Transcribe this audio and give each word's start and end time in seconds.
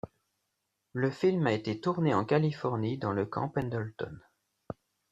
Le 0.93 1.11
film 1.11 1.45
a 1.45 1.51
été 1.51 1.79
tourné 1.79 2.11
en 2.15 2.25
Californie 2.25 2.97
dans 2.97 3.11
le 3.11 3.27
Camp 3.27 3.49
Pendleton. 3.49 4.17